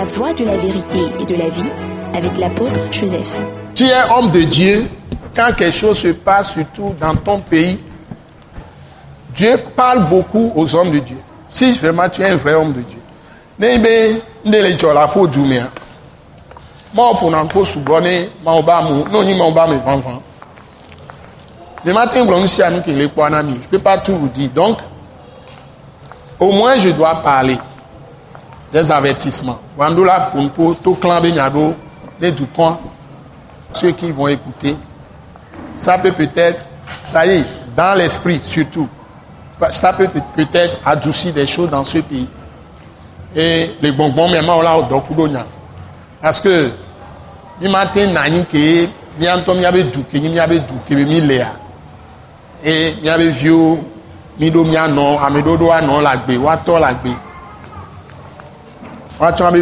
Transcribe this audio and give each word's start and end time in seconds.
La 0.00 0.06
voie 0.06 0.32
de 0.32 0.46
la 0.46 0.56
vérité 0.56 0.98
et 1.20 1.26
de 1.26 1.34
la 1.34 1.50
vie 1.50 1.70
avec 2.14 2.38
l'apôtre 2.38 2.80
Joseph. 2.90 3.42
Tu 3.74 3.84
es 3.84 4.10
homme 4.10 4.30
de 4.30 4.44
Dieu. 4.44 4.88
Quand 5.36 5.52
quelque 5.54 5.76
chose 5.76 5.98
se 5.98 6.08
passe, 6.08 6.54
surtout 6.54 6.94
dans 6.98 7.14
ton 7.16 7.40
pays, 7.40 7.78
Dieu 9.34 9.58
parle 9.76 10.08
beaucoup 10.08 10.54
aux 10.56 10.74
hommes 10.74 10.90
de 10.90 11.00
Dieu. 11.00 11.18
Si 11.50 11.72
vraiment 11.72 12.08
tu 12.08 12.22
es 12.22 12.30
un 12.30 12.36
vrai 12.36 12.54
homme 12.54 12.72
de 12.72 12.80
Dieu. 12.80 12.98
N'ebe 13.58 14.22
ndele 14.42 14.78
jola 14.78 15.06
po 15.06 15.26
dumia. 15.26 15.68
Moi 16.94 17.12
pour 17.18 17.30
n'enco 17.30 17.66
soubonner, 17.66 18.30
ma 18.42 18.52
oba 18.52 18.80
mou, 18.80 19.04
non 19.12 19.22
ni 19.22 19.34
ma 19.34 19.44
oba 19.44 19.66
me 19.66 19.76
vanvan. 19.76 20.22
Le 21.84 21.92
matin, 21.92 22.24
blanc, 22.24 22.46
si 22.46 22.62
à 22.62 22.70
nous 22.70 22.80
qui 22.80 22.92
les 22.92 23.08
points 23.08 23.28
Je 23.28 23.36
ne 23.36 23.54
peux 23.70 23.78
pas 23.78 23.98
tout 23.98 24.16
vous 24.16 24.28
dire. 24.28 24.48
Donc, 24.48 24.78
au 26.38 26.52
moins, 26.52 26.78
je 26.78 26.88
dois 26.88 27.16
parler 27.16 27.58
des 28.72 28.92
avertissements. 28.92 29.58
Wandola 29.76 30.32
pour 30.54 30.76
tout 30.76 30.94
clan 30.94 31.20
Benyado, 31.20 31.74
les 32.20 32.32
du 32.32 32.44
point, 32.44 32.78
ceux 33.72 33.92
qui 33.92 34.10
vont 34.10 34.28
écouter, 34.28 34.76
ça 35.76 35.98
peut 35.98 36.12
peut-être, 36.12 36.64
ça 37.04 37.26
y 37.26 37.38
est, 37.38 37.44
dans 37.76 37.96
l'esprit 37.96 38.40
surtout, 38.44 38.88
ça 39.72 39.92
peut 39.92 40.08
peut-être 40.34 40.78
adoucir 40.84 41.32
des 41.32 41.46
choses 41.46 41.70
dans 41.70 41.84
ce 41.84 41.98
pays. 41.98 42.28
Et 43.34 43.76
les 43.80 43.92
bonbons, 43.92 44.28
on 44.28 44.62
l'a 44.62 44.76
au 44.76 44.84
Parce 46.20 46.40
que, 46.40 46.70
le 47.60 47.68
matin, 47.68 48.06
nani 48.08 48.44
que, 48.46 48.86
bientôt, 49.18 49.52
il 49.54 49.62
y 49.62 49.66
avait 49.66 49.84
du, 49.84 50.00
il 50.12 50.34
y 50.34 50.40
avait 50.40 50.60
du, 50.60 50.74
il 50.90 51.08
y 51.08 51.12
avait 51.12 51.46
et 52.64 52.96
miabe 53.02 53.30
viwo 53.30 53.78
mi 54.38 54.50
ɖo 54.50 54.64
mianɔ 54.64 55.18
ame 55.24 55.40
ɖoɖo 55.42 55.70
anɔ 55.72 56.00
le 56.00 56.06
agbe 56.08 56.36
woatɔ 56.36 56.78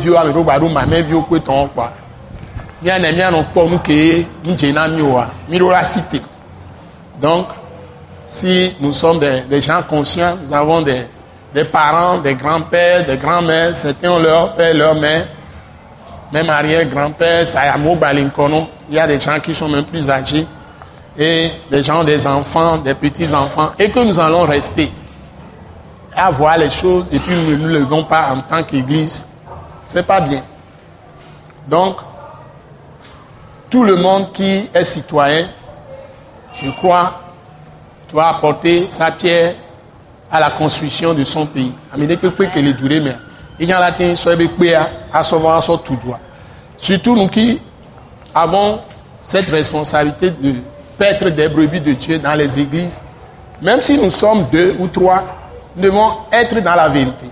viwo 0.00 0.18
ame 0.18 0.32
ɖo 0.32 0.42
gba 0.42 0.54
ɖo 0.60 0.68
mameviwo 0.68 1.22
kpe 1.28 1.36
tɔn 1.46 1.68
kpɔa 1.72 1.88
mianɛ 2.82 3.12
mianɔ 3.16 3.40
kpɔ 3.52 3.70
nu 3.70 3.78
ke 3.78 4.26
nudze 4.44 4.72
na 4.72 4.88
mi 4.88 5.02
oa 5.02 5.26
mi 5.48 5.58
ɖo 5.58 5.70
la 5.70 5.82
donc 7.20 7.46
si 8.26 8.74
nous 8.80 8.92
sommes 8.92 9.20
des, 9.20 9.60
gens 9.60 9.82
conscients 9.82 10.36
nous 10.42 10.52
avons 10.52 10.82
des, 10.82 11.64
parents 11.64 12.18
des 12.18 12.34
grands-pères 12.34 13.04
des 13.04 13.16
grands-mères 13.16 13.76
certains 13.76 14.10
ont 14.10 14.18
leur 14.18 14.54
père 14.54 14.74
leur 14.74 14.94
mère 14.94 15.26
même 16.32 16.48
arrière-grand-père 16.48 17.46
ça 17.46 17.66
y 17.66 17.68
a 17.68 17.76
il 18.88 18.94
y 18.96 18.98
a 18.98 19.06
des 19.06 19.20
gens 19.20 19.38
qui 19.40 19.54
sont 19.54 19.68
même 19.68 19.84
plus 19.84 20.08
âgés 20.10 20.46
et 21.18 21.50
des 21.70 21.82
gens, 21.82 22.04
des 22.04 22.26
enfants, 22.26 22.78
des 22.78 22.94
petits-enfants, 22.94 23.72
et 23.78 23.90
que 23.90 24.00
nous 24.00 24.18
allons 24.18 24.42
rester 24.42 24.90
à 26.14 26.30
voir 26.30 26.58
les 26.58 26.70
choses 26.70 27.08
et 27.12 27.18
puis 27.18 27.34
nous 27.34 27.50
ne 27.52 27.56
nous 27.56 27.68
levons 27.68 28.04
pas 28.04 28.30
en 28.34 28.40
tant 28.40 28.62
qu'Église, 28.62 29.28
c'est 29.92 30.02
pas 30.06 30.20
bien. 30.22 30.42
Donc, 31.68 31.96
tout 33.68 33.84
le 33.84 33.96
monde 33.96 34.32
qui 34.32 34.70
est 34.72 34.84
citoyen, 34.84 35.48
je 36.54 36.70
crois, 36.70 37.20
doit 38.10 38.28
apporter 38.28 38.86
sa 38.88 39.10
pierre 39.10 39.54
à 40.30 40.40
la 40.40 40.48
construction 40.50 41.12
de 41.12 41.24
son 41.24 41.44
pays. 41.44 41.74
Surtout 46.78 47.14
nous 47.16 47.28
qui 47.28 47.60
avons 48.34 48.80
cette 49.22 49.50
responsabilité 49.50 50.30
de 50.30 50.54
être 51.00 51.28
des 51.28 51.48
brebis 51.48 51.80
de 51.80 51.92
Dieu 51.92 52.18
dans 52.18 52.34
les 52.34 52.58
églises, 52.58 53.02
même 53.60 53.82
si 53.82 53.98
nous 53.98 54.10
sommes 54.10 54.46
deux 54.50 54.74
ou 54.78 54.88
trois, 54.88 55.22
nous 55.76 55.82
devons 55.82 56.12
être 56.32 56.60
dans 56.60 56.76
la 56.76 56.88
vérité. 56.88 57.26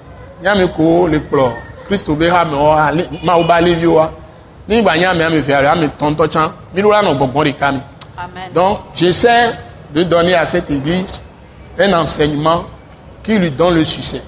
Christ 1.91 2.09
Donc, 8.55 8.79
j'essaie 8.95 9.51
de 9.93 10.03
donner 10.05 10.35
à 10.35 10.47
cette 10.47 10.71
église 10.71 11.21
un 11.79 11.93
enseignement 11.95 12.65
qui 13.25 13.37
lui 13.39 13.51
donne 13.51 13.75
le 13.75 13.85
succès, 13.85 14.23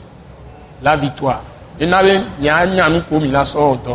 la 0.83 0.97
victoire. 0.97 1.43
Et 1.79 1.87
n'avait 1.87 2.21
a 2.49 2.67
comme 3.09 3.25
il 3.25 3.37
a 3.37 3.45
sorti. 3.45 3.91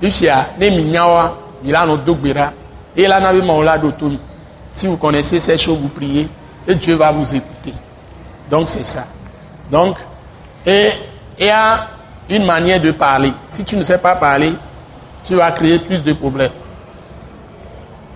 Il 0.00 0.22
y 0.22 0.28
a 0.28 0.46
des 0.58 0.70
minyawa, 0.70 1.36
il 1.64 1.74
a 1.74 1.86
et 2.96 3.06
là, 3.08 3.20
si 4.70 4.86
vous 4.86 4.96
connaissez 4.96 5.38
ces 5.40 5.58
choses, 5.58 5.78
vous 5.78 5.88
priez 5.88 6.28
et 6.66 6.74
Dieu 6.74 6.94
va 6.94 7.10
vous 7.12 7.34
écouter. 7.34 7.74
Donc 8.50 8.68
c'est 8.68 8.84
ça. 8.84 9.04
Donc, 9.70 9.96
et 10.66 10.90
y 11.38 11.48
a 11.48 11.88
une 12.28 12.44
manière 12.44 12.80
de 12.80 12.90
parler. 12.90 13.32
Si 13.46 13.64
tu 13.64 13.76
ne 13.76 13.82
sais 13.82 13.98
pas 13.98 14.16
parler, 14.16 14.52
tu 15.24 15.34
vas 15.34 15.50
créer 15.52 15.78
plus 15.78 16.02
de 16.02 16.12
problèmes. 16.12 16.52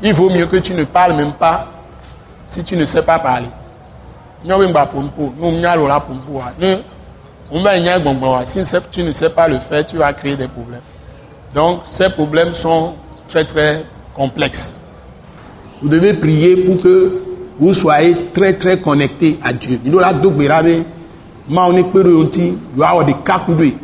Il 0.03 0.15
vaut 0.15 0.31
mieux 0.31 0.47
que 0.47 0.57
tu 0.57 0.75
ne 0.75 0.85
parles 0.85 1.15
même 1.15 1.33
pas 1.33 1.67
si 2.47 2.63
tu 2.63 2.77
ne 2.77 2.85
sais 2.85 3.05
pas 3.05 3.19
parler. 3.19 3.49
Si 8.45 8.63
tu 8.91 9.03
ne 9.03 9.13
sais 9.13 9.31
pas 9.31 9.49
le 9.49 9.59
faire, 9.59 9.85
tu 9.85 9.97
vas 9.97 10.13
créer 10.13 10.37
des 10.37 10.49
problèmes. 10.49 10.81
Donc, 11.55 11.81
ces 11.89 12.09
problèmes 12.11 12.53
sont 12.53 12.95
très, 13.27 13.45
très 13.45 13.85
complexe. 14.15 14.77
Vous 15.83 15.89
devez 15.89 16.15
prier 16.15 16.57
pour 16.57 16.81
que 16.81 17.23
vous 17.59 17.73
soyez 17.73 18.31
très 18.33 18.55
très 18.57 18.81
connecté 18.81 19.39
à 19.43 19.53
Dieu. 19.53 19.81
A 21.49 21.49
deux 21.49 21.49
bérabe, 21.49 21.51
ma 21.51 21.69
on 21.69 21.77
est 21.77 21.85
peu 21.85 22.11
yonti, 22.11 22.55
you 22.77 22.83
a 22.83 23.05
des 23.05 23.15
kakudwe. 23.25 23.75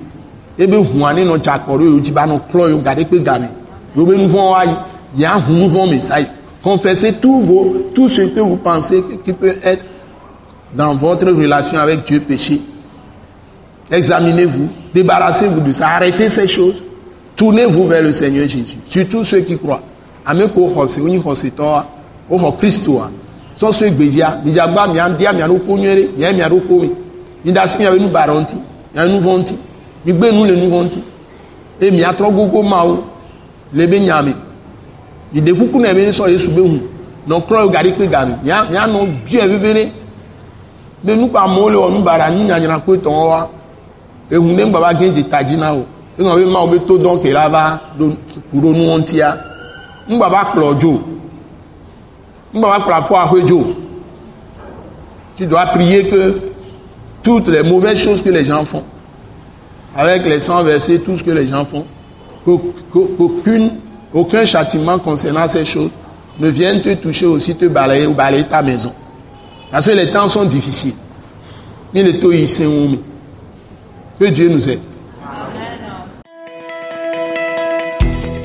Ebe 0.58 0.75
huane 0.75 1.25
no 1.25 1.38
chakoro 1.38 1.84
yo 1.84 2.00
jiba 2.00 2.26
no 2.26 2.38
klo 2.38 2.69
yo 2.69 2.78
gade 2.78 3.04
pe 3.08 3.19
game. 3.19 3.48
Yo 3.97 4.04
be 4.04 4.16
nous 4.16 4.28
vont 4.28 4.54
aïe, 4.54 4.76
ya 5.16 5.41
nous 5.48 5.69
vont 5.69 5.86
message. 5.86 6.26
Confessez 6.62 7.14
tout 7.14 7.41
vos, 7.41 7.91
tout 7.94 8.08
ce 8.08 8.22
que 8.22 8.41
vous 8.41 8.56
pensez 8.56 9.02
qui 9.25 9.32
peut 9.32 9.54
être 9.62 9.84
dans 10.75 10.94
votre 10.94 11.26
relation 11.26 11.78
avec 11.78 12.04
Dieu 12.04 12.20
péché. 12.20 12.60
Examinez-vous, 13.91 14.69
débarrassez-vous 14.94 15.60
de 15.60 15.72
ça, 15.72 15.88
arrêtez 15.88 16.28
ces 16.28 16.46
choses. 16.46 16.82
Tournez-vous 17.36 17.86
vers 17.86 18.02
le 18.02 18.12
Seigneur 18.12 18.48
Jésus, 18.48 18.76
surtout 18.86 19.25
ceux 19.25 19.41
qui 19.41 19.58
croient 19.58 19.82
ame 20.25 20.48
ko 20.48 20.69
xɔ 20.75 20.86
se 20.86 21.00
wonyi 21.00 21.19
mia 21.19 21.25
ɖokpo 26.48 26.81
mi 26.81 26.91
mida 27.44 27.62
asi 27.62 27.78
miabe 27.78 27.99
nu 27.99 28.09
ba 28.09 28.27
ɖe 28.27 28.32
ŋuti 28.41 28.56
mia 28.94 29.06
nu 29.06 29.19
vɔ 29.21 29.38
ŋuti 29.38 29.55
migbe 30.05 30.32
nu 30.32 30.44
le 30.44 30.56
nu 30.56 30.69
vɔ 30.71 30.82
ŋuti 30.84 30.99
eye 31.81 31.91
miatrɔ 31.91 32.31
gogo 32.32 32.62
mawo 32.62 33.05
le 33.72 33.87
be 33.87 33.99
nya 34.00 34.22
me 34.22 34.32
mide 35.32 35.53
kuku 35.55 35.78
na 35.81 35.88
ebe 35.91 36.10
sɔ 36.10 36.31
yesu 36.31 36.50
be 36.50 36.60
hu 36.60 36.78
nɔ 37.28 37.41
klɔ 37.47 37.65
yi 37.65 37.71
gaɖi 37.72 37.93
kpe 37.93 38.09
game 38.10 38.38
mia 38.43 38.65
mia 38.71 38.87
nɔ 38.87 39.06
biɛ 39.27 39.49
veve 39.49 39.72
ɖe 39.75 39.91
be 41.05 41.16
nukpa 41.16 41.41
amewo 41.44 41.69
le 41.71 41.77
wɔ 41.77 41.91
nu 41.93 42.03
ba 42.03 42.19
ɖe 42.19 42.22
anyi 42.22 42.44
nyanyra 42.44 42.81
kpe 42.81 42.97
tɔn 43.03 43.28
wa. 43.28 43.49
Ehu 44.31 44.43
ne 44.53 44.65
ŋgbava 44.65 44.93
gɛ 44.94 45.12
dze 45.12 45.22
ta 45.28 45.43
dzi 45.43 45.56
na 45.56 45.75
o 45.75 45.84
eŋɔ 46.19 46.37
be 46.37 46.44
mawo 46.47 46.66
be 46.71 46.78
to 46.87 46.99
dɔn 46.99 47.21
ke 47.22 47.31
la 47.32 47.49
va 47.49 47.81
ɖo 47.99 48.16
ku 48.50 48.56
ɖo 48.61 48.72
nu 48.72 48.84
ŋutia 48.97 49.37
tu 55.37 55.47
dois 55.47 55.66
prier 55.75 56.05
que 56.09 56.53
toutes 57.24 57.48
les 57.48 57.64
mauvaises 57.64 57.98
choses 57.98 58.22
que 58.22 58.28
les 58.28 58.44
gens 58.44 58.64
font. 58.64 58.84
Avec 59.96 60.24
les 60.26 60.38
100 60.38 60.62
versets 60.62 60.98
tout 60.98 61.16
ce 61.16 61.24
que 61.24 61.30
les 61.30 61.46
gens 61.46 61.64
font. 61.64 61.84
Qu'aucune 62.44 63.78
aucun 64.12 64.44
châtiment 64.44 64.98
concernant 64.98 65.48
ces 65.48 65.64
choses 65.64 65.90
ne 66.38 66.48
vienne 66.48 66.82
te 66.82 66.94
toucher 66.94 67.26
aussi 67.26 67.56
te 67.56 67.64
balayer 67.64 68.06
ou 68.06 68.12
balayer 68.12 68.44
ta 68.44 68.62
maison. 68.62 68.92
Parce 69.70 69.86
que 69.86 69.92
les 69.92 70.10
temps 70.10 70.28
sont 70.28 70.44
difficiles. 70.44 70.94
Que 71.92 72.00
Dieu 74.26 74.48
nous 74.48 74.68
aide. 74.68 74.80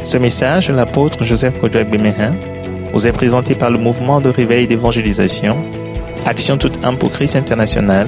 Ce 0.05 0.17
message, 0.17 0.71
l'apôtre 0.71 1.23
Joseph 1.23 1.59
Kodouak 1.59 1.89
Bemehin, 1.89 2.33
vous 2.93 3.05
est 3.05 3.11
présenté 3.11 3.53
par 3.53 3.69
le 3.69 3.77
mouvement 3.77 4.21
de 4.21 4.29
réveil 4.29 4.65
d'évangélisation, 4.65 5.57
Action 6.25 6.57
toute 6.57 6.83
âme 6.83 6.97
pour 6.97 7.11
Christ 7.11 7.35
international, 7.35 8.07